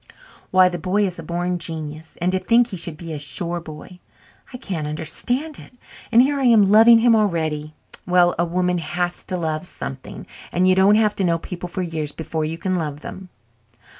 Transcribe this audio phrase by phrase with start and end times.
[0.49, 3.59] "Why, the boy is a born genius and to think he should be a shore
[3.59, 3.99] boy!
[4.51, 5.73] I can't understand it.
[6.11, 7.75] And here I am loving him already.
[8.07, 11.83] Well, a woman has to love something and you don't have to know people for
[11.83, 13.29] years before you can love them."